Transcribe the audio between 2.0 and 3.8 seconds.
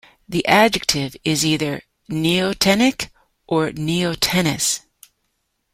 "neotenic" or